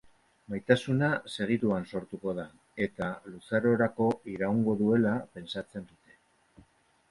Maitasuna 0.51 1.09
segituan 1.33 1.85
sortuko 1.91 2.33
da, 2.39 2.47
eta 2.87 3.11
luzarorako 3.35 4.09
iraungo 4.35 4.77
duela 4.83 5.15
pentsatzen 5.37 5.89
dute. 5.93 6.19